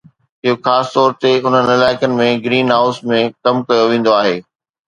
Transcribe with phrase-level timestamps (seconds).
[0.45, 3.21] اهو خاص طور تي انهن علائقن ۾ گرين هائوس ۾
[3.69, 4.37] ڪيو ويندو آهي